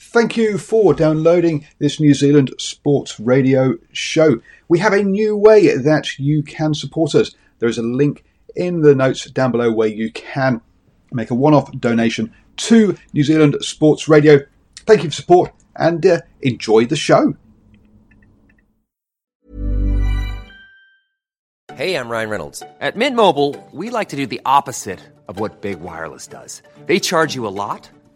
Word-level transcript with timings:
Thank 0.00 0.36
you 0.36 0.58
for 0.58 0.94
downloading 0.94 1.66
this 1.80 1.98
New 1.98 2.14
Zealand 2.14 2.54
Sports 2.58 3.18
Radio 3.18 3.74
show. 3.92 4.40
We 4.68 4.78
have 4.78 4.92
a 4.92 5.02
new 5.02 5.36
way 5.36 5.76
that 5.76 6.20
you 6.20 6.44
can 6.44 6.72
support 6.72 7.16
us. 7.16 7.34
There 7.58 7.68
is 7.68 7.78
a 7.78 7.82
link 7.82 8.24
in 8.54 8.82
the 8.82 8.94
notes 8.94 9.24
down 9.24 9.50
below 9.50 9.72
where 9.72 9.88
you 9.88 10.12
can 10.12 10.60
make 11.10 11.32
a 11.32 11.34
one 11.34 11.52
off 11.52 11.72
donation 11.72 12.32
to 12.58 12.96
New 13.12 13.24
Zealand 13.24 13.56
Sports 13.60 14.08
Radio. 14.08 14.38
Thank 14.86 15.02
you 15.02 15.10
for 15.10 15.16
support 15.16 15.52
and 15.74 16.04
uh, 16.06 16.20
enjoy 16.42 16.86
the 16.86 16.96
show. 16.96 17.34
Hey, 21.74 21.94
I'm 21.94 22.08
Ryan 22.08 22.30
Reynolds. 22.30 22.62
At 22.80 22.96
Mint 22.96 23.14
Mobile, 23.14 23.54
we 23.72 23.90
like 23.90 24.08
to 24.08 24.16
do 24.16 24.26
the 24.26 24.40
opposite 24.44 24.98
of 25.28 25.38
what 25.38 25.60
Big 25.60 25.80
Wireless 25.80 26.26
does. 26.26 26.62
They 26.86 26.98
charge 26.98 27.34
you 27.36 27.46
a 27.46 27.54
lot, 27.54 27.88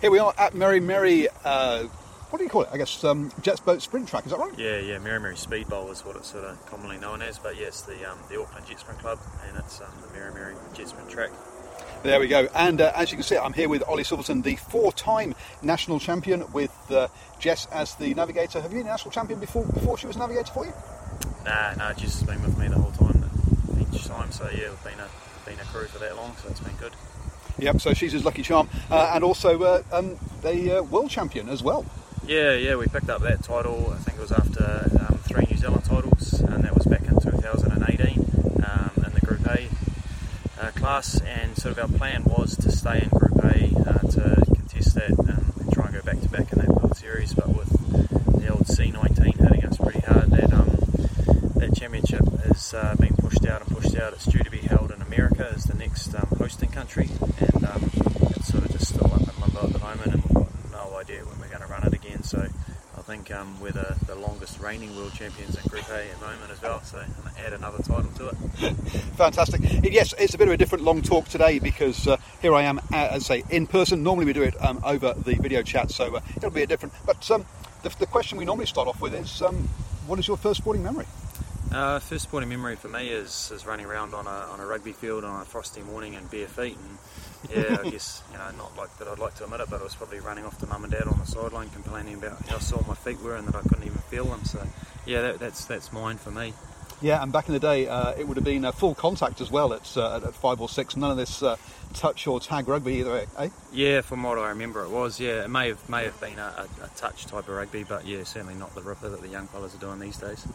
Here 0.00 0.10
we 0.10 0.18
are 0.18 0.32
at 0.38 0.54
Meremere, 0.54 1.26
uh, 1.44 1.82
what 2.30 2.38
do 2.38 2.44
you 2.44 2.48
call 2.48 2.62
it? 2.62 2.70
I 2.72 2.78
guess 2.78 3.04
um, 3.04 3.30
Jets 3.42 3.60
Boat 3.60 3.82
Sprint 3.82 4.08
Track, 4.08 4.24
is 4.24 4.30
that 4.30 4.38
right? 4.38 4.58
Yeah, 4.58 4.78
yeah, 4.78 4.96
Meremere 4.96 5.36
Speed 5.36 5.68
Bowl 5.68 5.90
is 5.90 6.06
what 6.06 6.16
it's 6.16 6.28
sort 6.28 6.44
of 6.44 6.64
commonly 6.64 6.96
known 6.96 7.20
as, 7.20 7.38
but 7.38 7.60
yes, 7.60 7.82
the 7.82 8.10
um, 8.10 8.18
the 8.30 8.40
Auckland 8.40 8.66
Jet 8.66 8.80
Sprint 8.80 8.98
Club, 9.00 9.18
and 9.46 9.58
it's 9.58 9.78
um, 9.82 9.92
the 10.00 10.18
Meremere 10.18 10.54
Jet 10.72 10.88
Sprint 10.88 11.10
Track. 11.10 11.28
There 12.02 12.18
we 12.18 12.28
go. 12.28 12.48
And 12.54 12.80
uh, 12.80 12.92
as 12.94 13.10
you 13.10 13.18
can 13.18 13.24
see, 13.24 13.36
I'm 13.36 13.52
here 13.52 13.68
with 13.68 13.82
Ollie 13.86 14.04
Silverton, 14.04 14.40
the 14.40 14.56
four-time 14.56 15.34
national 15.60 16.00
champion, 16.00 16.50
with 16.52 16.74
uh, 16.90 17.08
Jess 17.38 17.66
as 17.66 17.94
the 17.96 18.14
navigator. 18.14 18.62
Have 18.62 18.72
you 18.72 18.78
been 18.78 18.86
a 18.86 18.90
national 18.90 19.10
champion 19.10 19.38
before? 19.38 19.66
Before 19.66 19.98
she 19.98 20.06
was 20.06 20.16
a 20.16 20.20
navigator 20.20 20.50
for 20.50 20.64
you? 20.64 20.72
Nah, 21.44 21.74
nah, 21.74 21.92
Jess 21.92 22.20
has 22.20 22.22
been 22.22 22.40
with 22.40 22.56
me 22.56 22.68
the 22.68 22.78
whole 22.78 22.92
time, 22.92 23.30
each 23.92 24.06
time. 24.06 24.32
So 24.32 24.48
yeah, 24.48 24.70
we've 24.70 24.82
been 24.82 24.98
a 24.98 25.08
been 25.44 25.60
a 25.60 25.64
crew 25.64 25.84
for 25.88 25.98
that 25.98 26.16
long, 26.16 26.34
so 26.42 26.48
it's 26.48 26.60
been 26.60 26.76
good. 26.76 26.92
Yep. 27.60 27.80
So 27.80 27.94
she's 27.94 28.12
his 28.12 28.24
lucky 28.24 28.42
charm, 28.42 28.68
uh, 28.90 29.12
and 29.14 29.22
also 29.24 29.62
uh, 29.62 29.82
um, 29.92 30.16
the 30.42 30.78
uh, 30.78 30.82
world 30.82 31.10
champion 31.10 31.48
as 31.48 31.62
well. 31.62 31.84
Yeah, 32.26 32.54
yeah, 32.54 32.76
we 32.76 32.86
picked 32.86 33.10
up 33.10 33.22
that 33.22 33.42
title. 33.42 33.92
I 33.92 33.98
think 33.98 34.18
it 34.18 34.20
was 34.20 34.32
after 34.32 34.88
um, 35.00 35.18
three 35.18 35.46
New 35.50 35.56
Zealand 35.56 35.84
titles, 35.84 36.40
and 36.40 36.64
that 36.64 36.74
was 36.74 36.86
back 36.86 37.02
in 37.02 37.20
2018 37.20 38.18
um, 38.64 38.90
in 39.04 39.12
the 39.12 39.20
Group 39.24 39.46
A 39.46 39.68
uh, 40.60 40.70
class. 40.72 41.20
And 41.22 41.56
sort 41.56 41.76
of 41.76 41.90
our 41.90 41.98
plan 41.98 42.24
was 42.24 42.56
to 42.58 42.70
stay 42.70 43.02
in 43.02 43.08
Group 43.08 43.36
A 43.44 43.74
uh, 43.88 43.98
to 44.12 44.42
contest 44.46 44.94
that 44.94 45.10
and 45.10 45.72
try 45.72 45.86
and 45.86 45.94
go 45.94 46.02
back 46.02 46.20
to 46.20 46.28
back 46.28 46.52
in 46.52 46.60
that 46.60 46.68
World 46.68 46.96
Series. 46.96 47.34
But 47.34 47.48
with 47.48 47.68
the 48.40 48.48
old 48.48 48.66
C19 48.66 49.36
hitting 49.36 49.64
us 49.64 49.76
pretty 49.76 50.00
hard, 50.00 50.30
that 50.30 50.52
um, 50.52 50.70
that 51.56 51.74
championship 51.74 52.26
has 52.44 52.74
uh, 52.74 52.94
been 52.98 53.14
pushed 53.16 53.44
out 53.46 53.62
and 53.66 53.76
pushed 53.76 53.96
out. 53.96 54.12
It's 54.12 54.24
due 54.24 54.42
to 54.42 54.50
be 54.50 54.58
held 54.58 54.79
America 55.12 55.52
as 55.52 55.64
the 55.64 55.74
next 55.74 56.14
um, 56.14 56.28
hosting 56.38 56.70
country, 56.70 57.08
and 57.38 57.64
um, 57.64 57.90
it's 58.36 58.46
sort 58.46 58.64
of 58.64 58.70
just 58.70 58.94
still 58.94 59.12
up 59.12 59.20
in 59.20 59.40
limbo 59.42 59.66
at 59.66 59.72
the 59.72 59.78
moment, 59.80 60.06
and 60.06 60.22
we've 60.22 60.34
got 60.34 60.70
no 60.70 60.96
idea 60.98 61.24
when 61.24 61.36
we're 61.40 61.48
going 61.48 61.60
to 61.60 61.66
run 61.66 61.82
it 61.84 61.92
again. 61.92 62.22
So 62.22 62.46
I 62.96 63.02
think 63.02 63.28
um, 63.32 63.60
we're 63.60 63.72
the, 63.72 63.96
the 64.06 64.14
longest 64.14 64.60
reigning 64.60 64.94
world 64.94 65.12
champions 65.12 65.56
in 65.56 65.62
Group 65.68 65.88
A 65.90 66.08
at 66.08 66.20
the 66.20 66.26
moment 66.26 66.52
as 66.52 66.62
well. 66.62 66.80
So 66.84 66.98
I'm 66.98 67.12
going 67.22 67.34
to 67.34 67.40
add 67.44 67.52
another 67.54 67.82
title 67.82 68.10
to 68.18 68.28
it. 68.28 68.34
Fantastic. 69.16 69.60
Yes, 69.82 70.14
it's 70.16 70.34
a 70.34 70.38
bit 70.38 70.46
of 70.46 70.54
a 70.54 70.56
different 70.56 70.84
long 70.84 71.02
talk 71.02 71.26
today 71.26 71.58
because 71.58 72.06
uh, 72.06 72.16
here 72.40 72.54
I 72.54 72.62
am, 72.62 72.78
uh, 72.78 73.08
as 73.10 73.28
I 73.28 73.40
say, 73.40 73.44
in 73.50 73.66
person. 73.66 74.04
Normally 74.04 74.26
we 74.26 74.32
do 74.32 74.42
it 74.42 74.54
um, 74.64 74.80
over 74.84 75.14
the 75.14 75.34
video 75.34 75.62
chat, 75.62 75.90
so 75.90 76.14
uh, 76.14 76.20
it'll 76.36 76.50
be 76.50 76.62
a 76.62 76.68
different. 76.68 76.94
But 77.04 77.28
um, 77.32 77.44
the, 77.82 77.88
the 77.98 78.06
question 78.06 78.38
we 78.38 78.44
normally 78.44 78.66
start 78.66 78.86
off 78.86 79.00
with 79.00 79.14
is, 79.14 79.42
um, 79.42 79.56
what 80.06 80.20
is 80.20 80.28
your 80.28 80.36
first 80.36 80.60
sporting 80.60 80.84
memory? 80.84 81.06
Uh, 81.72 82.00
first 82.00 82.24
sporting 82.24 82.48
memory 82.48 82.74
for 82.74 82.88
me 82.88 83.08
is, 83.08 83.52
is 83.54 83.64
running 83.64 83.86
around 83.86 84.12
on 84.12 84.26
a, 84.26 84.30
on 84.30 84.58
a 84.58 84.66
rugby 84.66 84.92
field 84.92 85.24
on 85.24 85.40
a 85.40 85.44
frosty 85.44 85.82
morning 85.82 86.14
in 86.14 86.26
bare 86.26 86.48
feet. 86.48 86.76
And 86.76 87.56
yeah, 87.56 87.78
I 87.80 87.90
guess, 87.90 88.24
you 88.32 88.38
know, 88.38 88.50
not 88.58 88.76
like 88.76 88.96
that 88.98 89.06
I'd 89.06 89.20
like 89.20 89.36
to 89.36 89.44
admit 89.44 89.60
it, 89.60 89.70
but 89.70 89.80
I 89.80 89.84
was 89.84 89.94
probably 89.94 90.18
running 90.18 90.44
off 90.44 90.58
to 90.58 90.66
mum 90.66 90.82
and 90.82 90.92
dad 90.92 91.04
on 91.04 91.18
the 91.20 91.26
sideline 91.26 91.70
complaining 91.70 92.14
about 92.14 92.44
how 92.48 92.58
sore 92.58 92.84
my 92.88 92.94
feet 92.94 93.20
were 93.20 93.36
and 93.36 93.46
that 93.46 93.54
I 93.54 93.62
couldn't 93.62 93.84
even 93.84 93.98
feel 93.98 94.24
them. 94.24 94.44
So 94.44 94.66
yeah, 95.06 95.22
that, 95.22 95.38
that's, 95.38 95.64
that's 95.66 95.92
mine 95.92 96.18
for 96.18 96.32
me. 96.32 96.54
Yeah, 97.02 97.22
and 97.22 97.32
back 97.32 97.48
in 97.48 97.54
the 97.54 97.60
day, 97.60 97.88
uh, 97.88 98.12
it 98.18 98.28
would 98.28 98.36
have 98.36 98.44
been 98.44 98.64
uh, 98.64 98.72
full 98.72 98.94
contact 98.94 99.40
as 99.40 99.50
well 99.50 99.72
at, 99.72 99.96
uh, 99.96 100.16
at 100.16 100.34
five 100.34 100.60
or 100.60 100.68
six. 100.68 100.96
None 100.96 101.10
of 101.10 101.16
this 101.16 101.42
uh, 101.42 101.56
touch 101.94 102.26
or 102.26 102.40
tag 102.40 102.68
rugby 102.68 102.96
either, 102.96 103.26
eh? 103.38 103.48
Yeah, 103.72 104.02
from 104.02 104.22
what 104.22 104.38
I 104.38 104.50
remember, 104.50 104.84
it 104.84 104.90
was. 104.90 105.18
Yeah, 105.18 105.44
it 105.44 105.48
may 105.48 105.68
have 105.68 105.88
may 105.88 106.04
have 106.04 106.20
been 106.20 106.38
a, 106.38 106.66
a, 106.82 106.84
a 106.84 106.88
touch 106.96 107.24
type 107.24 107.48
of 107.48 107.54
rugby, 107.54 107.84
but 107.84 108.06
yeah, 108.06 108.24
certainly 108.24 108.54
not 108.54 108.74
the 108.74 108.82
ripper 108.82 109.08
that 109.08 109.22
the 109.22 109.28
young 109.28 109.46
fellas 109.46 109.74
are 109.74 109.78
doing 109.78 109.98
these 109.98 110.18
days. 110.18 110.46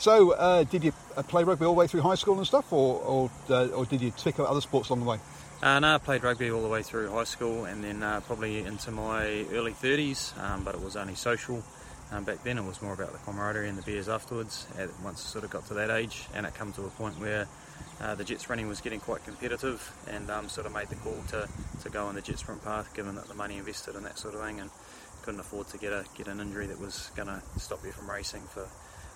So, 0.00 0.32
uh, 0.32 0.64
did 0.64 0.82
you 0.82 0.94
uh, 1.14 1.22
play 1.22 1.44
rugby 1.44 1.66
all 1.66 1.74
the 1.74 1.78
way 1.78 1.86
through 1.86 2.00
high 2.00 2.14
school 2.14 2.38
and 2.38 2.46
stuff, 2.46 2.72
or 2.72 3.02
or, 3.02 3.30
uh, 3.50 3.66
or 3.66 3.84
did 3.84 4.00
you 4.00 4.10
pick 4.12 4.40
up 4.40 4.50
other 4.50 4.62
sports 4.62 4.88
along 4.88 5.00
the 5.00 5.10
way? 5.10 5.18
Uh, 5.62 5.78
no, 5.78 5.94
I 5.96 5.98
played 5.98 6.22
rugby 6.22 6.50
all 6.50 6.62
the 6.62 6.68
way 6.68 6.82
through 6.82 7.10
high 7.10 7.24
school 7.24 7.66
and 7.66 7.84
then 7.84 8.02
uh, 8.02 8.20
probably 8.20 8.60
into 8.60 8.90
my 8.90 9.44
early 9.52 9.72
30s, 9.72 10.38
um, 10.42 10.64
but 10.64 10.74
it 10.74 10.82
was 10.82 10.96
only 10.96 11.14
social. 11.14 11.62
Um, 12.12 12.24
back 12.24 12.42
then, 12.44 12.56
it 12.56 12.64
was 12.64 12.80
more 12.80 12.94
about 12.94 13.12
the 13.12 13.18
camaraderie 13.18 13.68
and 13.68 13.76
the 13.76 13.82
beers 13.82 14.08
afterwards. 14.08 14.66
Once 15.04 15.22
I 15.22 15.28
sort 15.28 15.44
of 15.44 15.50
got 15.50 15.66
to 15.66 15.74
that 15.74 15.90
age, 15.90 16.24
and 16.32 16.46
it 16.46 16.54
come 16.54 16.72
to 16.72 16.84
a 16.86 16.88
point 16.88 17.20
where 17.20 17.46
uh, 18.00 18.14
the 18.14 18.24
Jets 18.24 18.48
running 18.48 18.68
was 18.68 18.80
getting 18.80 19.00
quite 19.00 19.22
competitive, 19.26 19.94
and 20.08 20.30
um, 20.30 20.48
sort 20.48 20.66
of 20.66 20.72
made 20.72 20.88
the 20.88 20.96
call 20.96 21.22
to, 21.28 21.46
to 21.82 21.90
go 21.90 22.06
on 22.06 22.14
the 22.14 22.22
Jet 22.22 22.38
Sprint 22.38 22.64
path, 22.64 22.94
given 22.94 23.16
that 23.16 23.28
the 23.28 23.34
money 23.34 23.58
invested 23.58 23.94
and 23.96 24.06
that 24.06 24.18
sort 24.18 24.34
of 24.34 24.40
thing, 24.40 24.60
and 24.60 24.70
couldn't 25.24 25.40
afford 25.40 25.68
to 25.68 25.76
get 25.76 25.92
a 25.92 26.06
get 26.16 26.26
an 26.26 26.40
injury 26.40 26.66
that 26.68 26.80
was 26.80 27.10
going 27.14 27.28
to 27.28 27.42
stop 27.58 27.84
you 27.84 27.92
from 27.92 28.10
racing 28.10 28.40
for 28.48 28.66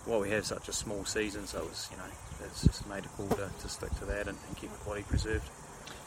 well, 0.06 0.20
we 0.20 0.30
have 0.30 0.44
such 0.44 0.68
a 0.68 0.72
small 0.72 1.04
season, 1.04 1.46
so 1.46 1.58
it 1.58 1.68
was 1.68 1.88
you 1.90 1.96
know 1.96 2.04
it's 2.46 2.66
just 2.66 2.88
made 2.88 3.04
a 3.04 3.08
call 3.08 3.28
to, 3.28 3.50
to 3.60 3.68
stick 3.68 3.90
to 3.98 4.04
that 4.06 4.28
and, 4.28 4.38
and 4.46 4.56
keep 4.56 4.70
the 4.70 4.78
quality 4.78 5.04
preserved. 5.08 5.48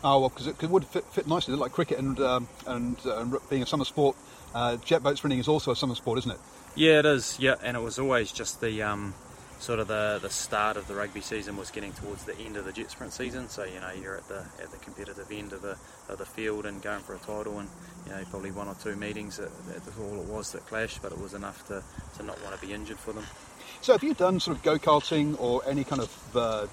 Oh 0.04 0.20
well, 0.20 0.30
because 0.30 0.48
it, 0.48 0.62
it 0.62 0.70
would 0.70 0.86
fit, 0.86 1.06
fit 1.06 1.28
nicely, 1.28 1.56
like 1.56 1.72
cricket 1.72 1.98
and 2.00 2.20
um, 2.20 2.48
and, 2.66 2.98
uh, 3.06 3.26
being 3.50 3.64
a 3.64 3.66
summer 3.66 3.86
sport. 3.86 4.16
Uh, 4.54 4.78
jet 4.78 5.04
boat 5.04 5.18
sprinting 5.18 5.40
is 5.40 5.48
also 5.48 5.72
a 5.72 5.76
summer 5.76 5.96
sport, 5.96 6.20
isn't 6.20 6.32
it? 6.32 6.40
Yeah, 6.76 7.00
it 7.00 7.06
is. 7.06 7.38
Yeah, 7.40 7.56
and 7.64 7.76
it 7.76 7.80
was 7.82 8.00
always 8.00 8.32
just 8.32 8.62
the 8.62 8.84
um, 8.84 9.14
sort 9.60 9.80
of 9.80 9.88
the, 9.88 10.20
the 10.22 10.30
start 10.30 10.78
of 10.78 10.88
the 10.88 10.96
rugby 10.96 11.22
season 11.22 11.58
was 11.58 11.72
getting 11.72 11.92
towards 11.94 12.24
the 12.26 12.38
end 12.38 12.58
of 12.58 12.66
the 12.66 12.72
jet 12.72 12.92
sprint 12.92 13.14
season. 13.14 13.50
So 13.50 13.64
you 13.64 13.80
know 13.80 13.92
you're 13.92 14.18
at 14.18 14.28
the 14.28 14.46
at 14.62 14.72
the 14.72 14.78
competitive 14.78 15.32
end 15.32 15.54
of 15.54 15.62
the 15.62 15.78
of 16.10 16.18
the 16.18 16.26
field 16.26 16.66
and 16.66 16.82
going 16.82 17.02
for 17.02 17.16
a 17.16 17.20
title, 17.20 17.60
and 17.60 17.70
you 18.06 18.12
know 18.12 18.24
probably 18.30 18.52
one 18.52 18.68
or 18.68 18.76
two 18.76 18.96
meetings 18.96 19.38
that, 19.38 19.52
that 19.68 19.98
all 20.00 20.20
it 20.20 20.28
was 20.28 20.52
that 20.52 20.66
clashed, 20.68 21.02
but 21.02 21.12
it 21.12 21.20
was 21.20 21.34
enough 21.34 21.68
to, 21.68 21.84
to 22.18 22.24
not 22.24 22.42
want 22.44 22.60
to 22.60 22.66
be 22.66 22.74
injured 22.74 22.98
for 22.98 23.14
them. 23.14 23.26
So, 23.82 23.94
have 23.94 24.04
you 24.04 24.14
done 24.14 24.40
sort 24.40 24.58
of 24.58 24.64
go 24.64 24.78
karting 24.78 25.40
or 25.40 25.62
any 25.68 25.84
kind 25.84 26.02
of 26.02 26.36
uh, 26.36 26.68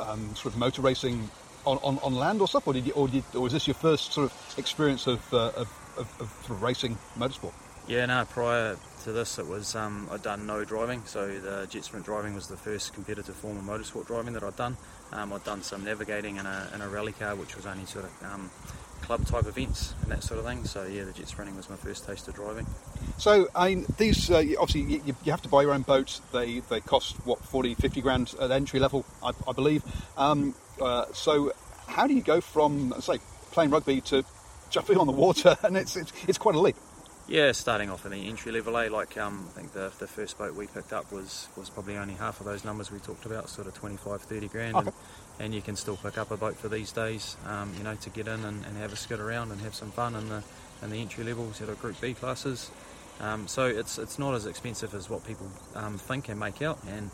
um, 0.00 0.34
sort 0.34 0.54
of 0.54 0.58
motor 0.58 0.82
racing 0.82 1.30
on, 1.64 1.78
on, 1.82 1.98
on 2.02 2.14
land 2.14 2.40
or 2.40 2.48
stuff, 2.48 2.66
or 2.66 2.72
did 2.72 2.86
you, 2.86 2.92
or, 2.92 3.08
did, 3.08 3.24
or 3.34 3.42
was 3.42 3.52
this 3.52 3.66
your 3.66 3.74
first 3.74 4.12
sort 4.12 4.30
of 4.30 4.58
experience 4.58 5.06
of, 5.06 5.34
uh, 5.34 5.50
of, 5.56 5.68
of, 5.96 6.20
of 6.20 6.30
sort 6.46 6.50
of 6.50 6.62
racing 6.62 6.96
motorsport? 7.18 7.52
Yeah, 7.88 8.06
no. 8.06 8.24
Prior 8.24 8.76
to 9.04 9.12
this, 9.12 9.38
it 9.38 9.46
was 9.46 9.76
um, 9.76 10.08
I'd 10.10 10.22
done 10.22 10.46
no 10.46 10.64
driving, 10.64 11.02
so 11.04 11.26
the 11.26 11.66
jet 11.70 11.84
sprint 11.84 12.04
driving 12.04 12.34
was 12.34 12.48
the 12.48 12.56
first 12.56 12.92
competitive 12.92 13.36
form 13.36 13.56
of 13.56 13.62
motorsport 13.62 14.08
driving 14.08 14.32
that 14.34 14.42
I'd 14.42 14.56
done. 14.56 14.76
Um, 15.12 15.32
I'd 15.32 15.44
done 15.44 15.62
some 15.62 15.84
navigating 15.84 16.36
in 16.36 16.46
a, 16.46 16.68
in 16.74 16.80
a 16.80 16.88
rally 16.88 17.12
car, 17.12 17.36
which 17.36 17.54
was 17.54 17.64
only 17.64 17.86
sort 17.86 18.06
of 18.06 18.24
um, 18.24 18.50
club 19.02 19.24
type 19.24 19.46
events 19.46 19.94
and 20.02 20.10
that 20.10 20.24
sort 20.24 20.40
of 20.40 20.46
thing. 20.46 20.64
So 20.64 20.84
yeah, 20.84 21.04
the 21.04 21.12
jet 21.12 21.28
sprinting 21.28 21.56
was 21.56 21.70
my 21.70 21.76
first 21.76 22.04
taste 22.04 22.26
of 22.26 22.34
driving. 22.34 22.66
So 23.18 23.48
I 23.54 23.68
mean, 23.68 23.86
these 23.98 24.28
uh, 24.30 24.42
obviously 24.58 24.94
you, 24.94 25.14
you, 25.24 25.30
have 25.30 25.42
to 25.42 25.48
buy 25.48 25.62
your 25.62 25.72
own 25.72 25.82
boats. 25.82 26.20
They 26.32 26.58
they 26.60 26.80
cost 26.80 27.14
what 27.24 27.44
40, 27.44 27.76
50 27.76 28.00
grand 28.00 28.34
at 28.40 28.50
entry 28.50 28.80
level, 28.80 29.04
I, 29.22 29.30
I 29.46 29.52
believe. 29.52 29.84
Um, 30.16 30.56
uh, 30.82 31.04
so 31.12 31.52
how 31.86 32.08
do 32.08 32.14
you 32.14 32.22
go 32.22 32.40
from 32.40 32.94
say 33.00 33.18
playing 33.52 33.70
rugby 33.70 34.00
to 34.02 34.24
jumping 34.70 34.98
on 34.98 35.06
the 35.06 35.12
water? 35.12 35.56
And 35.62 35.76
it's 35.76 35.96
it's, 35.96 36.12
it's 36.26 36.38
quite 36.38 36.56
a 36.56 36.60
leap. 36.60 36.76
Yeah, 37.28 37.50
starting 37.50 37.90
off 37.90 38.06
in 38.06 38.12
the 38.12 38.28
entry 38.28 38.52
level, 38.52 38.76
eh? 38.76 38.88
Like 38.88 39.18
um, 39.18 39.48
I 39.48 39.58
think 39.58 39.72
the, 39.72 39.92
the 39.98 40.06
first 40.06 40.38
boat 40.38 40.54
we 40.54 40.68
picked 40.68 40.92
up 40.92 41.10
was, 41.10 41.48
was 41.56 41.68
probably 41.68 41.96
only 41.96 42.14
half 42.14 42.38
of 42.38 42.46
those 42.46 42.64
numbers 42.64 42.92
we 42.92 43.00
talked 43.00 43.26
about, 43.26 43.48
sort 43.48 43.66
of 43.66 43.74
25, 43.74 44.22
30 44.22 44.48
grand. 44.48 44.76
Okay. 44.76 44.86
And, 44.86 44.94
and 45.38 45.54
you 45.54 45.60
can 45.60 45.74
still 45.74 45.96
pick 45.96 46.18
up 46.18 46.30
a 46.30 46.36
boat 46.36 46.56
for 46.56 46.68
these 46.68 46.92
days, 46.92 47.36
um, 47.46 47.72
you 47.76 47.82
know, 47.82 47.96
to 47.96 48.10
get 48.10 48.28
in 48.28 48.44
and, 48.44 48.64
and 48.64 48.76
have 48.76 48.92
a 48.92 48.96
skid 48.96 49.18
around 49.18 49.50
and 49.50 49.60
have 49.62 49.74
some 49.74 49.90
fun 49.90 50.14
in 50.14 50.28
the 50.28 50.42
in 50.82 50.90
the 50.90 51.00
entry 51.00 51.24
level 51.24 51.52
sort 51.52 51.70
of 51.70 51.80
Group 51.80 52.00
B 52.00 52.14
classes. 52.14 52.70
Um, 53.20 53.48
so 53.48 53.66
it's 53.66 53.98
it's 53.98 54.18
not 54.18 54.34
as 54.34 54.46
expensive 54.46 54.94
as 54.94 55.10
what 55.10 55.26
people 55.26 55.48
um, 55.74 55.98
think 55.98 56.28
and 56.28 56.38
make 56.38 56.62
out, 56.62 56.78
and 56.88 57.10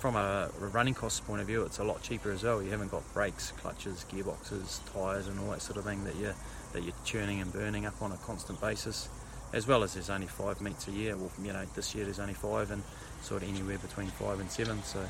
from 0.00 0.16
a 0.16 0.50
running 0.58 0.94
costs 0.94 1.20
point 1.20 1.40
of 1.40 1.46
view, 1.46 1.62
it's 1.62 1.78
a 1.78 1.84
lot 1.84 2.02
cheaper 2.02 2.30
as 2.30 2.42
well. 2.42 2.62
You 2.62 2.70
haven't 2.70 2.90
got 2.90 3.02
brakes, 3.14 3.52
clutches, 3.52 4.04
gearboxes, 4.10 4.80
tyres, 4.92 5.28
and 5.28 5.38
all 5.40 5.50
that 5.50 5.62
sort 5.62 5.78
of 5.78 5.84
thing 5.84 6.04
that 6.04 6.16
you 6.16 6.32
that 6.72 6.82
you're 6.82 6.94
churning 7.04 7.40
and 7.40 7.52
burning 7.52 7.86
up 7.86 8.00
on 8.02 8.10
a 8.12 8.16
constant 8.18 8.60
basis. 8.60 9.08
As 9.54 9.66
well 9.68 9.84
as 9.84 9.94
there's 9.94 10.10
only 10.10 10.26
five 10.26 10.60
meets 10.60 10.88
a 10.88 10.90
year. 10.90 11.16
Well, 11.16 11.30
you 11.42 11.52
know, 11.52 11.64
this 11.74 11.94
year 11.94 12.04
there's 12.04 12.18
only 12.18 12.34
five, 12.34 12.70
and 12.70 12.82
sort 13.22 13.42
of 13.42 13.48
anywhere 13.48 13.78
between 13.78 14.08
five 14.08 14.40
and 14.40 14.50
seven. 14.50 14.82
So 14.82 15.00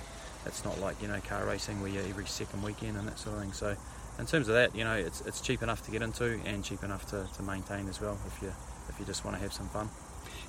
it's 0.47 0.65
not 0.65 0.79
like 0.81 1.01
you 1.01 1.09
know 1.09 1.19
car 1.21 1.47
racing 1.47 1.81
where 1.81 1.91
you're 1.91 2.05
every 2.05 2.27
second 2.27 2.63
weekend 2.63 2.97
and 2.97 3.09
that 3.09 3.19
sort 3.19 3.37
of 3.37 3.43
thing. 3.43 3.53
So 3.53 3.75
in 4.19 4.27
terms 4.27 4.49
of 4.49 4.55
that, 4.55 4.77
you 4.77 4.85
know, 4.85 4.95
it's, 4.95 5.23
it's 5.23 5.41
cheap 5.41 5.63
enough 5.63 5.83
to 5.87 5.91
get 5.91 6.03
into 6.03 6.39
and 6.45 6.63
cheap 6.63 6.85
enough 6.85 7.07
to, 7.11 7.27
to 7.37 7.43
maintain 7.43 7.89
as 7.89 8.01
well 8.01 8.19
if 8.27 8.43
you 8.43 8.53
if 8.89 9.01
you 9.01 9.07
just 9.07 9.25
want 9.25 9.37
to 9.37 9.43
have 9.43 9.53
some 9.53 9.69
fun. 9.69 9.89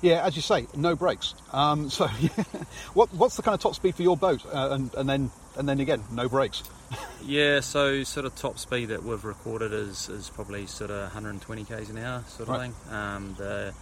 Yeah, 0.02 0.24
as 0.24 0.36
you 0.36 0.42
say, 0.42 0.66
no 0.76 0.94
brakes. 0.94 1.34
Um, 1.52 1.88
so, 1.90 2.06
what, 2.94 3.12
what's 3.14 3.36
the 3.36 3.42
kind 3.42 3.54
of 3.54 3.60
top 3.60 3.74
speed 3.74 3.94
for 3.94 4.02
your 4.02 4.16
boat? 4.16 4.44
Uh, 4.46 4.68
and, 4.72 4.94
and 4.94 5.08
then 5.08 5.30
and 5.56 5.68
then 5.68 5.80
again, 5.80 6.02
no 6.12 6.28
brakes. 6.28 6.62
Yeah, 7.24 7.58
so 7.58 8.04
sort 8.04 8.24
of 8.26 8.36
top 8.36 8.56
speed 8.60 8.90
that 8.90 9.02
we've 9.02 9.24
recorded 9.24 9.72
is, 9.72 10.08
is 10.08 10.30
probably 10.30 10.66
sort 10.66 10.92
of 10.92 11.02
120 11.02 11.64
k's 11.64 11.90
an 11.90 11.98
hour 11.98 12.22
sort 12.28 12.42
of 12.42 12.48
Right. 12.50 12.60
thing. 12.70 12.94
Um, 12.94 13.34
the 13.36 13.74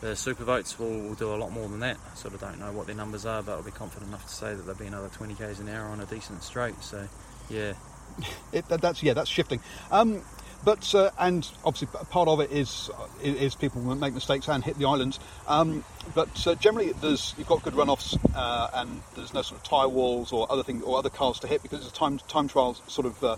the 0.00 0.14
super 0.14 0.44
boats 0.44 0.78
will, 0.78 0.88
will 1.00 1.14
do 1.14 1.34
a 1.34 1.34
lot 1.34 1.50
more 1.50 1.68
than 1.68 1.80
that. 1.80 1.96
I 2.12 2.14
sort 2.16 2.34
of 2.34 2.40
don't 2.40 2.60
know 2.60 2.70
what 2.70 2.86
their 2.86 2.94
numbers 2.94 3.26
are, 3.26 3.42
but 3.42 3.56
I'll 3.56 3.64
be 3.64 3.72
confident 3.72 4.10
enough 4.10 4.24
to 4.28 4.32
say 4.32 4.54
that 4.54 4.62
they'll 4.64 4.76
be 4.76 4.86
another 4.86 5.08
20 5.08 5.34
k's 5.34 5.58
an 5.58 5.68
hour 5.68 5.86
on 5.88 5.98
a 6.00 6.06
decent 6.06 6.44
straight. 6.44 6.80
So, 6.80 7.08
yeah, 7.50 7.72
It, 8.52 8.68
that, 8.68 8.80
that's 8.80 9.02
yeah, 9.02 9.14
that's 9.14 9.28
shifting. 9.30 9.58
Um, 9.90 10.22
but 10.64 10.94
uh, 10.94 11.10
and 11.18 11.48
obviously 11.64 11.88
part 12.10 12.28
of 12.28 12.40
it 12.40 12.50
is 12.50 12.90
is 13.22 13.54
people 13.54 13.80
make 13.94 14.14
mistakes 14.14 14.48
and 14.48 14.64
hit 14.64 14.78
the 14.78 14.86
islands. 14.86 15.18
Um, 15.46 15.84
but 16.14 16.46
uh, 16.46 16.54
generally, 16.56 16.92
there's 16.92 17.34
you've 17.38 17.48
got 17.48 17.62
good 17.62 17.74
runoffs 17.74 18.18
uh, 18.34 18.70
and 18.74 19.02
there's 19.14 19.34
no 19.34 19.42
sort 19.42 19.60
of 19.60 19.66
tyre 19.66 19.88
walls 19.88 20.32
or 20.32 20.50
other 20.50 20.62
thing 20.62 20.82
or 20.82 20.98
other 20.98 21.10
cars 21.10 21.38
to 21.40 21.46
hit 21.46 21.62
because 21.62 21.80
it's 21.80 21.90
a 21.90 21.94
time 21.94 22.18
time 22.18 22.48
trial 22.48 22.74
sort 22.86 23.06
of 23.06 23.22
uh, 23.24 23.36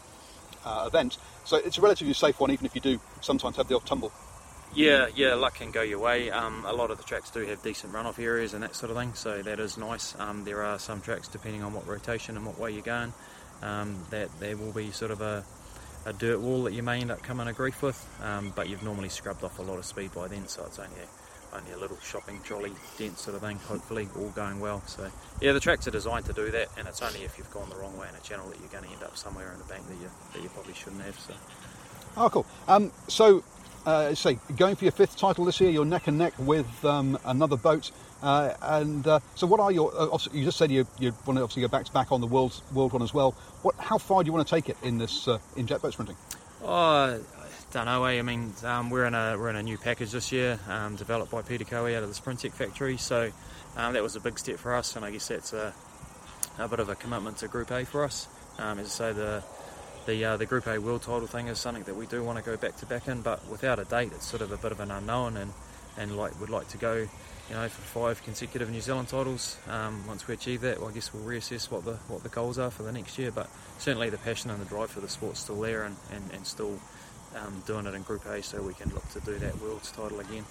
uh, 0.64 0.84
event. 0.86 1.18
So 1.44 1.56
it's 1.56 1.78
a 1.78 1.80
relatively 1.80 2.14
safe 2.14 2.40
one, 2.40 2.50
even 2.50 2.66
if 2.66 2.74
you 2.74 2.80
do 2.80 3.00
sometimes 3.20 3.56
have 3.56 3.68
the 3.68 3.76
odd 3.76 3.86
tumble. 3.86 4.12
Yeah, 4.72 5.08
yeah, 5.16 5.34
luck 5.34 5.56
can 5.56 5.72
go 5.72 5.82
your 5.82 5.98
way. 5.98 6.30
Um, 6.30 6.64
a 6.64 6.72
lot 6.72 6.92
of 6.92 6.98
the 6.98 7.02
tracks 7.02 7.30
do 7.30 7.40
have 7.40 7.60
decent 7.62 7.92
runoff 7.92 8.20
areas 8.20 8.54
and 8.54 8.62
that 8.62 8.76
sort 8.76 8.90
of 8.90 8.96
thing, 8.96 9.14
so 9.14 9.42
that 9.42 9.58
is 9.58 9.76
nice. 9.76 10.14
Um, 10.20 10.44
there 10.44 10.62
are 10.62 10.78
some 10.78 11.00
tracks, 11.00 11.26
depending 11.26 11.64
on 11.64 11.74
what 11.74 11.88
rotation 11.88 12.36
and 12.36 12.46
what 12.46 12.56
way 12.56 12.70
you're 12.70 12.82
going, 12.82 13.12
um, 13.62 13.96
that 14.10 14.28
there 14.38 14.56
will 14.56 14.70
be 14.70 14.92
sort 14.92 15.10
of 15.10 15.22
a, 15.22 15.44
a 16.06 16.12
dirt 16.12 16.40
wall 16.40 16.62
that 16.64 16.72
you 16.72 16.82
may 16.82 17.00
end 17.00 17.10
up 17.10 17.22
coming 17.22 17.46
to 17.46 17.52
grief 17.52 17.82
with, 17.82 18.06
um, 18.22 18.52
but 18.54 18.68
you've 18.68 18.82
normally 18.82 19.08
scrubbed 19.08 19.44
off 19.44 19.58
a 19.58 19.62
lot 19.62 19.78
of 19.78 19.84
speed 19.84 20.12
by 20.14 20.28
then, 20.28 20.46
so 20.48 20.64
it's 20.64 20.78
only 20.78 21.00
a, 21.00 21.56
only 21.56 21.72
a 21.72 21.78
little 21.78 21.98
shopping 22.00 22.40
trolley 22.42 22.72
dent 22.98 23.18
sort 23.18 23.36
of 23.36 23.42
thing, 23.42 23.58
hopefully, 23.58 24.08
all 24.16 24.30
going 24.30 24.60
well. 24.60 24.82
So, 24.86 25.10
yeah, 25.40 25.52
the 25.52 25.60
tracks 25.60 25.86
are 25.86 25.90
designed 25.90 26.24
to 26.26 26.32
do 26.32 26.50
that, 26.50 26.68
and 26.78 26.88
it's 26.88 27.02
only 27.02 27.22
if 27.22 27.36
you've 27.36 27.50
gone 27.50 27.68
the 27.68 27.76
wrong 27.76 27.96
way 27.98 28.08
in 28.08 28.14
a 28.14 28.20
channel 28.20 28.48
that 28.48 28.58
you're 28.60 28.68
going 28.68 28.84
to 28.84 28.90
end 28.90 29.02
up 29.02 29.16
somewhere 29.16 29.52
in 29.52 29.58
the 29.58 29.64
bank 29.64 29.86
that 29.88 29.96
you, 29.96 30.10
that 30.32 30.42
you 30.42 30.48
probably 30.50 30.74
shouldn't 30.74 31.02
have. 31.02 31.18
So. 31.18 31.34
Oh, 32.16 32.30
cool. 32.30 32.46
Um, 32.66 32.92
so, 33.08 33.44
uh, 33.86 34.14
say, 34.14 34.38
going 34.56 34.76
for 34.76 34.84
your 34.84 34.92
fifth 34.92 35.16
title 35.16 35.44
this 35.44 35.60
year, 35.60 35.70
you're 35.70 35.84
neck 35.84 36.06
and 36.06 36.18
neck 36.18 36.34
with 36.38 36.84
um, 36.84 37.18
another 37.24 37.56
boat. 37.56 37.90
Uh, 38.22 38.52
and 38.60 39.06
uh, 39.06 39.20
so, 39.34 39.46
what 39.46 39.60
are 39.60 39.72
your? 39.72 39.92
Uh, 39.98 40.18
you 40.32 40.44
just 40.44 40.58
said 40.58 40.70
you 40.70 40.86
you 40.98 41.12
want 41.26 41.38
to 41.38 41.42
obviously 41.42 41.62
go 41.62 41.68
back 41.68 41.86
to 41.86 41.92
back 41.92 42.12
on 42.12 42.20
the 42.20 42.26
world 42.26 42.60
world 42.74 42.92
one 42.92 43.02
as 43.02 43.14
well. 43.14 43.32
What? 43.62 43.74
How 43.78 43.96
far 43.98 44.22
do 44.22 44.26
you 44.26 44.32
want 44.32 44.46
to 44.46 44.54
take 44.54 44.68
it 44.68 44.76
in 44.82 44.98
this 44.98 45.26
uh, 45.26 45.38
in 45.56 45.66
jet 45.66 45.80
boat 45.80 45.94
sprinting? 45.94 46.16
Oh, 46.62 46.68
I 46.68 47.18
don't 47.72 47.86
know. 47.86 48.04
eh? 48.04 48.18
I 48.18 48.22
mean, 48.22 48.52
um, 48.64 48.90
we're 48.90 49.06
in 49.06 49.14
a 49.14 49.36
we're 49.38 49.48
in 49.48 49.56
a 49.56 49.62
new 49.62 49.78
package 49.78 50.10
this 50.12 50.32
year, 50.32 50.58
um, 50.68 50.96
developed 50.96 51.32
by 51.32 51.40
Peter 51.40 51.64
Coe 51.64 51.86
out 51.86 52.02
of 52.02 52.14
the 52.14 52.20
Sprintec 52.20 52.52
factory. 52.52 52.98
So 52.98 53.32
um, 53.76 53.94
that 53.94 54.02
was 54.02 54.16
a 54.16 54.20
big 54.20 54.38
step 54.38 54.58
for 54.58 54.74
us, 54.74 54.96
and 54.96 55.04
I 55.04 55.10
guess 55.10 55.28
that's 55.28 55.54
a, 55.54 55.72
a 56.58 56.68
bit 56.68 56.80
of 56.80 56.90
a 56.90 56.94
commitment 56.96 57.38
to 57.38 57.48
Group 57.48 57.70
A 57.70 57.86
for 57.86 58.04
us. 58.04 58.28
Um, 58.58 58.78
as 58.78 58.86
I 59.00 59.12
say, 59.12 59.12
the 59.14 59.42
the 60.06 60.24
uh, 60.24 60.36
the 60.36 60.46
Group 60.46 60.66
A 60.66 60.78
world 60.78 61.02
title 61.02 61.26
thing 61.26 61.48
is 61.48 61.58
something 61.58 61.84
that 61.84 61.96
we 61.96 62.06
do 62.06 62.22
want 62.22 62.38
to 62.38 62.44
go 62.44 62.56
back 62.56 62.76
to 62.76 62.86
back 62.86 63.08
in, 63.08 63.22
but 63.22 63.46
without 63.48 63.78
a 63.78 63.84
date, 63.84 64.12
it's 64.12 64.26
sort 64.26 64.42
of 64.42 64.52
a 64.52 64.56
bit 64.56 64.72
of 64.72 64.80
an 64.80 64.90
unknown, 64.90 65.36
and 65.36 65.52
and 65.98 66.16
like 66.16 66.38
would 66.40 66.50
like 66.50 66.68
to 66.68 66.78
go, 66.78 66.94
you 66.94 67.54
know, 67.54 67.68
for 67.68 67.82
five 67.82 68.22
consecutive 68.22 68.70
New 68.70 68.80
Zealand 68.80 69.08
titles. 69.08 69.58
Um, 69.68 70.06
once 70.06 70.26
we 70.26 70.34
achieve 70.34 70.60
that, 70.62 70.80
well, 70.80 70.88
I 70.88 70.92
guess 70.92 71.12
we'll 71.12 71.24
reassess 71.24 71.70
what 71.70 71.84
the 71.84 71.94
what 72.08 72.22
the 72.22 72.28
goals 72.28 72.58
are 72.58 72.70
for 72.70 72.82
the 72.82 72.92
next 72.92 73.18
year. 73.18 73.30
But 73.30 73.48
certainly 73.78 74.10
the 74.10 74.18
passion 74.18 74.50
and 74.50 74.60
the 74.60 74.66
drive 74.66 74.90
for 74.90 75.00
the 75.00 75.08
sport's 75.08 75.40
still 75.40 75.60
there, 75.60 75.84
and 75.84 75.96
and, 76.12 76.30
and 76.32 76.46
still 76.46 76.78
um, 77.36 77.62
doing 77.66 77.86
it 77.86 77.94
in 77.94 78.02
Group 78.02 78.26
A, 78.26 78.42
so 78.42 78.62
we 78.62 78.74
can 78.74 78.92
look 78.94 79.08
to 79.10 79.20
do 79.20 79.38
that 79.38 79.60
world's 79.60 79.90
title 79.92 80.20
again. 80.20 80.44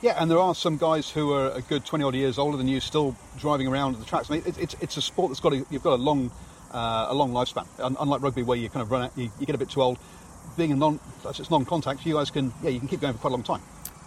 Yeah, 0.00 0.14
and 0.20 0.30
there 0.30 0.38
are 0.38 0.54
some 0.54 0.76
guys 0.76 1.10
who 1.10 1.32
are 1.32 1.50
a 1.50 1.60
good 1.60 1.84
twenty 1.84 2.04
odd 2.04 2.14
years 2.14 2.38
older 2.38 2.56
than 2.56 2.68
you, 2.68 2.78
still 2.80 3.16
driving 3.38 3.66
around 3.66 3.96
the 3.96 4.04
tracks. 4.04 4.30
I 4.30 4.34
mean, 4.34 4.42
it, 4.46 4.58
it's 4.58 4.76
it's 4.80 4.96
a 4.96 5.02
sport 5.02 5.30
that's 5.30 5.40
got 5.40 5.52
a, 5.52 5.66
you've 5.70 5.82
got 5.82 5.94
a 5.94 6.02
long 6.02 6.30
uh, 6.72 7.06
a 7.08 7.14
long 7.14 7.32
lifespan. 7.32 7.66
Unlike 7.78 8.22
rugby, 8.22 8.42
where 8.42 8.56
you 8.56 8.68
kind 8.68 8.82
of 8.82 8.90
run 8.90 9.02
out, 9.02 9.12
you, 9.16 9.30
you 9.38 9.46
get 9.46 9.54
a 9.54 9.58
bit 9.58 9.70
too 9.70 9.82
old. 9.82 9.98
Being 10.56 10.72
a 10.72 10.76
non, 10.76 11.00
it's 11.24 11.50
non-contact. 11.50 12.04
You 12.04 12.14
guys 12.14 12.30
can, 12.30 12.52
yeah, 12.62 12.70
you 12.70 12.78
can 12.78 12.88
keep 12.88 13.00
going 13.00 13.14
for 13.14 13.20
quite 13.20 13.30
a 13.30 13.34
long 13.34 13.42
time. 13.42 13.62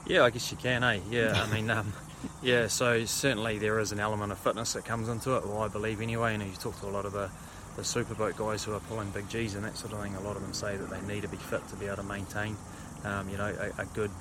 Yeah, 0.06 0.24
I 0.24 0.30
guess 0.30 0.52
you 0.52 0.58
can, 0.58 0.84
eh? 0.84 1.00
Yeah, 1.10 1.42
I 1.42 1.54
mean, 1.54 1.70
um, 1.70 1.94
yeah. 2.42 2.68
So 2.68 3.06
certainly 3.06 3.58
there 3.58 3.80
is 3.80 3.92
an 3.92 4.00
element 4.00 4.32
of 4.32 4.40
fitness 4.40 4.74
that 4.74 4.84
comes 4.84 5.08
into 5.08 5.36
it. 5.36 5.46
Well, 5.46 5.62
I 5.62 5.68
believe 5.68 6.02
anyway. 6.02 6.34
And 6.34 6.44
you 6.44 6.52
talk 6.54 6.80
to 6.82 6.88
a 6.88 6.90
lot 6.90 7.06
of 7.06 7.14
the 7.14 7.30
the 7.78 7.84
superboat 7.84 8.36
guys 8.36 8.64
who 8.64 8.74
are 8.74 8.80
pulling 8.82 9.10
big 9.12 9.30
G's 9.30 9.56
and 9.56 9.64
that 9.64 9.78
sort 9.78 9.94
of 9.94 10.02
thing. 10.02 10.16
A 10.16 10.20
lot 10.22 10.36
of 10.36 10.42
them 10.42 10.54
say 10.54 10.76
that 10.76 10.90
they 10.90 11.02
need 11.14 11.22
to 11.22 11.30
be 11.30 11.38
fit 11.38 11.66
to 11.70 11.76
be 11.78 11.86
able 11.86 11.98
to 11.98 12.04
maintain, 12.04 12.58
um, 13.06 13.30
you 13.30 13.38
know, 13.38 13.46
a, 13.46 13.82
a 13.82 13.86
good 13.94 14.12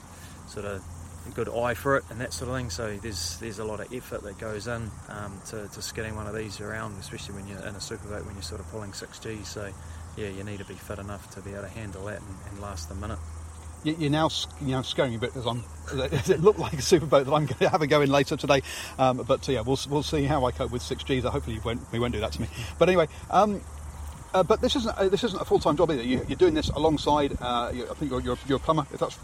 sort 0.47 0.67
of 0.67 0.83
a 1.27 1.31
good 1.31 1.49
eye 1.49 1.75
for 1.75 1.97
it 1.97 2.05
and 2.11 2.21
that 2.21 2.33
sort 2.33 2.51
of 2.51 2.57
thing. 2.57 2.71
So 2.71 2.97
there's 2.97 3.37
there's 3.39 3.59
a 3.59 3.65
lot 3.65 3.81
of 3.81 3.93
effort 3.93 4.23
that 4.23 4.39
goes 4.39 4.67
in 4.67 4.91
um, 5.09 5.41
to, 5.47 5.69
to 5.69 5.83
skidding 5.83 6.17
one 6.17 6.27
of 6.27 6.35
these 6.35 6.61
around, 6.61 6.99
especially 6.99 7.35
when 7.37 7.47
you're 7.49 7.59
in 7.61 7.75
a 7.75 7.79
superboat 7.79 8.25
when 8.27 8.35
you're 8.35 8.43
sort 8.43 8.61
of 8.61 8.71
pulling 8.71 8.93
six 8.93 9.19
G's. 9.19 9.49
So 9.49 9.71
yeah, 10.17 10.29
you 10.29 10.43
need 10.45 10.59
to 10.59 10.65
be 10.65 10.75
fit 10.75 10.99
enough 10.99 11.31
to 11.35 11.41
be 11.41 11.51
able 11.53 11.63
to 11.63 11.69
handle 11.69 12.05
that 12.07 12.21
and, 12.21 12.37
and 12.51 12.61
last 12.61 12.89
the 12.89 12.95
minute. 12.95 13.19
You- 13.85 13.97
You're 13.99 14.11
now, 14.11 14.29
you 14.61 14.73
know, 14.73 14.83
scaring 14.83 15.13
me 15.13 15.17
a 15.17 15.21
bit 15.21 15.33
because 15.35 15.47
I'm. 15.47 15.63
It 16.31 16.41
looked 16.41 16.59
like 16.59 16.75
a 16.75 16.77
superboat 16.77 17.25
that 17.25 17.33
I'm 17.33 17.47
going 17.47 17.59
to 17.61 17.69
have 17.69 17.83
a 17.83 17.87
go 17.87 18.01
in 18.03 18.11
later 18.11 18.37
today, 18.37 18.63
um, 18.99 19.25
but 19.27 19.49
uh, 19.49 19.53
yeah, 19.53 19.61
we'll 19.63 19.79
we'll 19.89 20.03
see 20.03 20.25
how 20.25 20.45
I 20.45 20.53
cope 20.53 20.71
with 20.71 20.83
six 20.83 21.03
Gs. 21.03 21.25
Hopefully, 21.25 21.57
you 21.57 21.63
won't, 21.65 21.81
we 21.91 21.99
won't 21.99 22.13
do 22.13 22.21
that 22.21 22.33
to 22.33 22.41
me. 22.43 22.49
But 22.79 22.89
anyway, 22.89 23.09
um, 23.31 23.61
uh, 24.33 24.43
but 24.43 24.61
this 24.61 24.77
isn't 24.77 24.97
uh, 24.97 25.09
this 25.09 25.25
isn't 25.25 25.41
a 25.41 25.45
full 25.45 25.59
time 25.59 25.77
job 25.77 25.91
either. 25.91 26.03
You, 26.03 26.25
you're 26.29 26.37
doing 26.37 26.55
this 26.55 26.69
alongside. 26.69 27.37
Uh, 27.41 27.73
you, 27.75 27.85
I 27.91 27.95
think 27.95 28.11
you're, 28.11 28.21
you're, 28.21 28.39
you're 28.47 28.59
a 28.59 28.61
plumber, 28.61 28.87
if 28.93 29.01
that's 29.01 29.19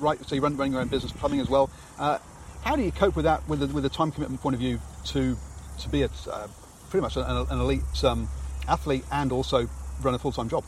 right. 0.00 0.18
So 0.26 0.34
you're 0.34 0.42
run, 0.42 0.56
running 0.56 0.72
your 0.72 0.82
own 0.82 0.88
business, 0.88 1.12
plumbing 1.12 1.40
as 1.40 1.48
well. 1.48 1.70
Uh, 1.98 2.18
how 2.62 2.76
do 2.76 2.82
you 2.82 2.92
cope 2.92 3.16
with 3.16 3.24
that, 3.24 3.46
with 3.48 3.60
the, 3.60 3.66
with 3.66 3.84
a 3.84 3.88
time 3.88 4.10
commitment 4.10 4.40
point 4.40 4.54
of 4.54 4.60
view, 4.60 4.80
to 5.06 5.36
to 5.80 5.88
be 5.88 6.02
a, 6.02 6.10
uh, 6.30 6.46
pretty 6.90 7.02
much 7.02 7.16
an, 7.16 7.24
an 7.24 7.60
elite 7.60 7.82
um, 8.04 8.28
athlete 8.68 9.04
and 9.10 9.32
also 9.32 9.68
run 10.02 10.14
a 10.14 10.18
full 10.18 10.32
time 10.32 10.48
job? 10.48 10.64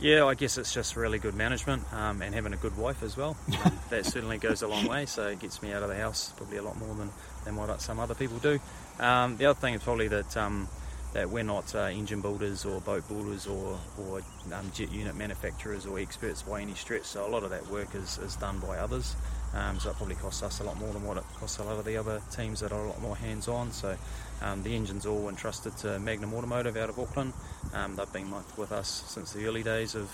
Yeah, 0.00 0.26
I 0.26 0.34
guess 0.34 0.58
it's 0.58 0.74
just 0.74 0.96
really 0.96 1.20
good 1.20 1.34
management 1.34 1.84
um, 1.92 2.22
and 2.22 2.34
having 2.34 2.52
a 2.52 2.56
good 2.56 2.76
wife 2.76 3.02
as 3.02 3.16
well. 3.16 3.36
Um, 3.64 3.78
that 3.90 4.04
certainly 4.06 4.38
goes 4.38 4.62
a 4.62 4.66
long 4.66 4.86
way, 4.86 5.06
so 5.06 5.28
it 5.28 5.38
gets 5.38 5.62
me 5.62 5.72
out 5.72 5.84
of 5.84 5.88
the 5.88 5.94
house 5.94 6.32
probably 6.36 6.56
a 6.56 6.62
lot 6.62 6.76
more 6.76 6.92
than, 6.96 7.10
than 7.44 7.54
what 7.54 7.80
some 7.80 8.00
other 8.00 8.14
people 8.14 8.38
do. 8.38 8.58
Um, 8.98 9.36
the 9.36 9.46
other 9.46 9.60
thing 9.60 9.74
is 9.74 9.82
probably 9.84 10.08
that 10.08 10.36
um, 10.36 10.66
that 11.12 11.28
we're 11.28 11.42
not 11.42 11.74
uh, 11.74 11.80
engine 11.84 12.20
builders 12.20 12.64
or 12.64 12.80
boat 12.80 13.06
builders 13.08 13.46
or, 13.46 13.78
or 13.98 14.20
um, 14.52 14.70
jet 14.74 14.90
unit 14.90 15.14
manufacturers 15.14 15.86
or 15.86 15.98
experts 15.98 16.42
by 16.42 16.60
any 16.62 16.74
stretch, 16.74 17.04
so 17.04 17.26
a 17.26 17.28
lot 17.28 17.42
of 17.42 17.50
that 17.50 17.66
work 17.68 17.94
is, 17.94 18.18
is 18.18 18.36
done 18.36 18.58
by 18.60 18.78
others. 18.78 19.14
Um, 19.54 19.78
so 19.78 19.90
it 19.90 19.96
probably 19.96 20.14
costs 20.14 20.42
us 20.42 20.60
a 20.60 20.64
lot 20.64 20.78
more 20.78 20.90
than 20.94 21.04
what 21.04 21.18
it 21.18 21.24
costs 21.38 21.58
a 21.58 21.64
lot 21.64 21.78
of 21.78 21.84
the 21.84 21.98
other 21.98 22.22
teams 22.34 22.60
that 22.60 22.72
are 22.72 22.82
a 22.82 22.88
lot 22.88 23.02
more 23.02 23.14
hands-on. 23.14 23.70
So 23.72 23.94
um, 24.40 24.62
the 24.62 24.74
engine's 24.74 25.04
all 25.04 25.28
entrusted 25.28 25.76
to 25.78 25.98
Magnum 25.98 26.32
Automotive 26.32 26.78
out 26.78 26.88
of 26.88 26.98
Auckland. 26.98 27.34
Um, 27.74 27.94
they've 27.96 28.12
been 28.12 28.30
with- 28.30 28.56
with 28.56 28.72
us 28.72 29.04
since 29.06 29.34
the 29.34 29.44
early 29.46 29.62
days 29.62 29.94
of, 29.94 30.10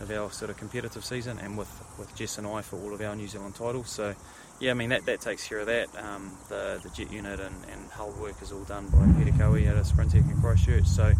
of 0.00 0.12
our 0.12 0.30
sort 0.30 0.52
of 0.52 0.56
competitive 0.56 1.04
season, 1.04 1.40
and 1.40 1.58
with, 1.58 1.70
with 1.98 2.14
Jess 2.14 2.38
and 2.38 2.46
I 2.46 2.62
for 2.62 2.76
all 2.76 2.94
of 2.94 3.00
our 3.00 3.16
New 3.16 3.26
Zealand 3.26 3.56
titles. 3.56 3.90
So 3.90 4.14
yeah, 4.60 4.70
I 4.70 4.74
mean 4.74 4.90
that, 4.90 5.06
that 5.06 5.20
takes 5.20 5.46
care 5.46 5.58
of 5.58 5.66
that. 5.66 5.88
Um, 5.96 6.32
the 6.48 6.80
the 6.82 6.90
jet 6.90 7.12
unit 7.12 7.40
and, 7.40 7.54
and 7.72 7.90
hull 7.90 8.12
work 8.20 8.40
is 8.42 8.52
all 8.52 8.64
done 8.64 8.88
by 8.88 9.06
Peter 9.18 9.36
Coe 9.36 9.54
out 9.54 9.76
of 9.76 9.86
Sprintec 9.86 10.30
in 10.30 10.40
Christchurch. 10.40 10.86
So 10.86 11.12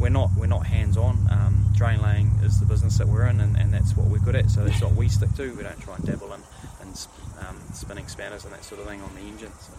we're 0.00 0.10
not 0.10 0.30
we're 0.36 0.46
not 0.46 0.66
hands 0.66 0.96
on. 0.96 1.18
Um, 1.30 1.64
drain 1.74 2.00
laying 2.02 2.30
is 2.42 2.60
the 2.60 2.66
business 2.66 2.98
that 2.98 3.08
we're 3.08 3.26
in, 3.26 3.40
and, 3.40 3.56
and 3.56 3.72
that's 3.72 3.96
what 3.96 4.06
we're 4.06 4.18
good 4.18 4.36
at. 4.36 4.50
So 4.50 4.64
that's 4.64 4.80
what 4.80 4.92
we 4.92 5.08
stick 5.08 5.34
to. 5.36 5.52
We 5.54 5.62
don't 5.62 5.80
try 5.80 5.96
and 5.96 6.04
dabble 6.04 6.32
in, 6.34 6.40
in 6.82 6.88
um, 7.40 7.60
spinning 7.72 8.06
spanners 8.06 8.44
and 8.44 8.52
that 8.52 8.64
sort 8.64 8.80
of 8.80 8.86
thing 8.86 9.00
on 9.02 9.14
the 9.14 9.22
engine. 9.22 9.52
So. 9.60 9.72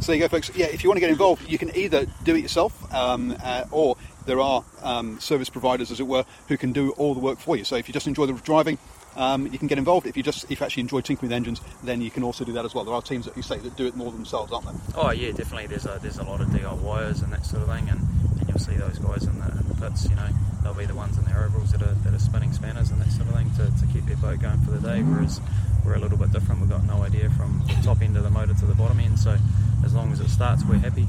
So 0.00 0.12
there 0.12 0.16
you 0.16 0.22
go, 0.22 0.28
folks. 0.28 0.50
Yeah, 0.54 0.66
if 0.66 0.84
you 0.84 0.90
want 0.90 0.96
to 0.96 1.00
get 1.00 1.10
involved, 1.10 1.48
you 1.48 1.58
can 1.58 1.74
either 1.76 2.06
do 2.24 2.34
it 2.34 2.40
yourself, 2.40 2.92
um, 2.94 3.34
uh, 3.42 3.64
or 3.70 3.96
there 4.26 4.40
are 4.40 4.64
um, 4.82 5.18
service 5.18 5.48
providers, 5.48 5.90
as 5.90 5.98
it 5.98 6.06
were, 6.06 6.24
who 6.48 6.56
can 6.56 6.72
do 6.72 6.90
all 6.92 7.14
the 7.14 7.20
work 7.20 7.38
for 7.38 7.56
you. 7.56 7.64
So 7.64 7.76
if 7.76 7.88
you 7.88 7.94
just 7.94 8.06
enjoy 8.06 8.26
the 8.26 8.34
driving, 8.34 8.78
um, 9.16 9.46
you 9.46 9.58
can 9.58 9.68
get 9.68 9.78
involved. 9.78 10.06
If 10.06 10.16
you 10.16 10.22
just 10.22 10.50
if 10.50 10.60
you 10.60 10.66
actually 10.66 10.82
enjoy 10.82 11.00
tinkering 11.00 11.28
with 11.28 11.36
engines, 11.36 11.60
then 11.82 12.00
you 12.00 12.10
can 12.10 12.22
also 12.22 12.44
do 12.44 12.52
that 12.52 12.64
as 12.64 12.74
well. 12.74 12.84
There 12.84 12.94
are 12.94 13.02
teams 13.02 13.26
that 13.26 13.36
you 13.36 13.42
say 13.42 13.58
that 13.58 13.76
do 13.76 13.86
it 13.86 13.96
more 13.96 14.10
themselves, 14.12 14.52
aren't 14.52 14.66
there? 14.66 14.74
Oh 14.96 15.10
yeah, 15.10 15.32
definitely. 15.32 15.66
There's 15.66 15.86
a 15.86 15.98
there's 16.00 16.18
a 16.18 16.24
lot 16.24 16.40
of 16.40 16.48
DIYers 16.48 17.22
and 17.22 17.32
that 17.32 17.44
sort 17.44 17.62
of 17.62 17.68
thing, 17.68 17.88
and, 17.88 18.00
and 18.38 18.48
you'll 18.48 18.58
see 18.58 18.76
those 18.76 18.98
guys 18.98 19.24
in 19.24 19.38
the, 19.38 19.50
in 19.50 19.68
the 19.68 19.74
pits. 19.74 20.08
You 20.08 20.16
know, 20.16 20.28
they'll 20.62 20.74
be 20.74 20.86
the 20.86 20.94
ones 20.94 21.18
in 21.18 21.24
their 21.24 21.44
overalls 21.44 21.72
that 21.72 21.82
are, 21.82 21.94
that 21.94 22.14
are 22.14 22.18
spinning 22.18 22.52
spanners 22.52 22.90
and 22.90 23.00
that 23.00 23.10
sort 23.10 23.28
of 23.28 23.34
thing 23.36 23.50
to, 23.56 23.66
to 23.80 23.92
keep 23.92 24.06
their 24.06 24.16
boat 24.16 24.40
going 24.40 24.60
for 24.60 24.70
the 24.70 24.80
day. 24.80 25.02
Whereas 25.02 25.40
we're 25.84 25.94
a 25.94 25.98
little 25.98 26.18
bit 26.18 26.32
different. 26.32 26.60
We've 26.60 26.70
got 26.70 26.84
no 26.84 27.02
idea 27.02 27.30
from 27.30 27.62
the 27.66 27.80
top 27.82 28.02
end 28.02 28.16
of 28.16 28.22
the 28.22 28.30
motor 28.30 28.54
to 28.54 28.66
the 28.66 28.74
bottom 28.74 29.00
end. 29.00 29.18
So 29.18 29.36
as 29.84 29.94
long 29.94 30.12
as 30.12 30.20
it 30.20 30.28
starts, 30.28 30.64
we're 30.64 30.78
happy. 30.78 31.06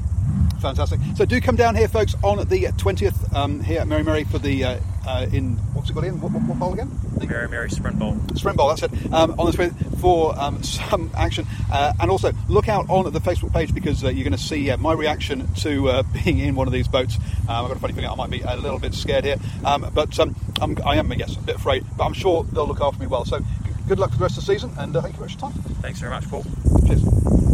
Fantastic. 0.60 1.00
So 1.16 1.24
do 1.24 1.40
come 1.40 1.56
down 1.56 1.74
here, 1.74 1.88
folks, 1.88 2.14
on 2.22 2.38
the 2.38 2.44
20th 2.44 3.34
um, 3.34 3.60
here 3.60 3.80
at 3.80 3.86
Meremere 3.86 4.26
for 4.26 4.38
the 4.38 4.64
uh, 4.64 4.80
uh, 5.06 5.26
in 5.32 5.56
what's 5.74 5.90
it 5.90 5.92
got 5.92 6.04
in? 6.04 6.20
What, 6.20 6.32
what, 6.32 6.42
what 6.44 6.58
bowl 6.58 6.72
again? 6.72 6.90
The 7.16 7.26
Meremere 7.26 7.70
Sprint 7.70 7.98
Bowl. 7.98 8.16
Sprint 8.34 8.56
Bowl. 8.56 8.68
That's 8.68 8.82
it. 8.82 9.12
Um, 9.12 9.38
on 9.38 9.50
the 9.50 9.58
with 9.58 10.00
for 10.00 10.38
um, 10.38 10.62
some 10.62 11.10
action, 11.14 11.46
uh, 11.70 11.92
and 12.00 12.10
also 12.10 12.32
look 12.48 12.68
out 12.68 12.88
on 12.88 13.12
the 13.12 13.20
Facebook 13.20 13.52
page 13.52 13.74
because 13.74 14.02
uh, 14.04 14.08
you're 14.08 14.24
going 14.24 14.32
to 14.32 14.38
see 14.38 14.70
uh, 14.70 14.76
my 14.78 14.92
reaction 14.92 15.52
to 15.56 15.88
uh, 15.88 16.02
being 16.24 16.38
in 16.38 16.54
one 16.54 16.66
of 16.66 16.72
these 16.72 16.88
boats. 16.88 17.16
Um, 17.48 17.64
I've 17.64 17.68
got 17.68 17.76
a 17.76 17.80
funny 17.80 17.92
feeling 17.92 18.10
I 18.10 18.14
might 18.14 18.30
be 18.30 18.40
a 18.40 18.56
little 18.56 18.78
bit 18.78 18.94
scared 18.94 19.24
here, 19.24 19.36
um, 19.64 19.90
but 19.94 20.18
um, 20.18 20.34
I'm, 20.60 20.76
I 20.84 20.96
am, 20.96 21.12
yes, 21.12 21.36
a 21.36 21.40
bit 21.40 21.56
afraid. 21.56 21.84
But 21.96 22.04
I'm 22.04 22.14
sure 22.14 22.44
they'll 22.44 22.66
look 22.66 22.80
after 22.80 23.00
me 23.00 23.06
well. 23.06 23.24
So 23.24 23.40
good 23.86 23.98
luck 23.98 24.12
for 24.12 24.16
the 24.18 24.22
rest 24.22 24.38
of 24.38 24.46
the 24.46 24.52
season, 24.52 24.72
and 24.78 24.94
thank 24.94 25.18
you 25.18 25.26
very 25.26 25.28
much 25.28 25.36
for 25.36 25.46
your 25.46 25.52
time. 25.52 25.62
Thanks 25.82 26.00
very 26.00 26.10
much, 26.10 26.28
Paul. 26.28 26.44
Cheers. 26.86 27.53